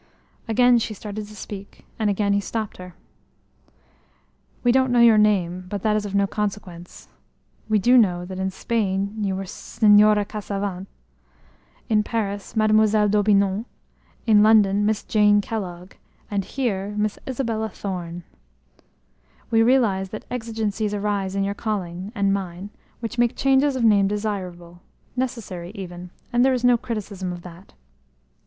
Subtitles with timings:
[0.47, 2.95] Again she started to speak, and again he stopped her.
[4.63, 7.07] "We don't know your name, but that is of no consequence.
[7.69, 10.87] We do know that in Spain you were Señora Cassavant,
[11.87, 13.65] in Paris Mademoiselle d'Aubinon,
[14.25, 15.95] in London Miss Jane Kellog,
[16.31, 18.23] and here Miss Isabel Thorne.
[19.51, 22.71] We realize that exigencies arise in your calling, and mine,
[23.01, 24.81] which make changes of name desirable,
[25.15, 27.73] necessary even, and there is no criticism of that.